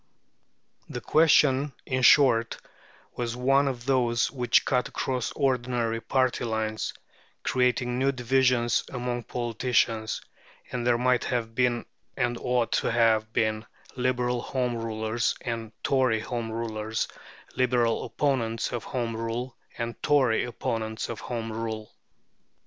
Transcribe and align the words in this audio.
The 0.89 0.99
question, 0.99 1.73
in 1.85 2.01
short, 2.01 2.57
was 3.15 3.35
one 3.35 3.67
of 3.67 3.85
those 3.85 4.31
which 4.31 4.65
cut 4.65 4.87
across 4.87 5.31
ordinary 5.33 6.01
party 6.01 6.43
lines, 6.43 6.95
creating 7.43 7.99
new 7.99 8.11
divisions 8.11 8.83
among 8.89 9.25
politicians; 9.25 10.19
and 10.71 10.87
there 10.87 10.97
might 10.97 11.25
have 11.25 11.53
been 11.53 11.85
and 12.17 12.35
ought 12.39 12.71
to 12.81 12.89
have 12.91 13.31
been 13.31 13.67
Liberal 13.95 14.41
Home 14.41 14.73
Rulers 14.75 15.35
and 15.41 15.71
Tory 15.83 16.21
Home 16.21 16.51
Rulers, 16.51 17.07
Liberal 17.55 18.03
opponents 18.03 18.71
of 18.73 18.85
Home 18.85 19.15
Rule 19.15 19.55
and 19.77 20.01
Tory 20.01 20.45
opponents 20.45 21.09
of 21.09 21.19
Home 21.19 21.51
Rule. 21.53 21.93